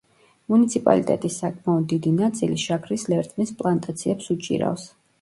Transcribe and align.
მუნიციპალიტეტის 0.53 1.37
საკმაოდ 1.43 1.87
დიდი 1.93 2.15
ნაწილი 2.23 2.59
შაქრის 2.65 3.07
ლერწმის 3.15 3.57
პლანტაციებს 3.63 4.37
უჭირავს. 4.39 4.93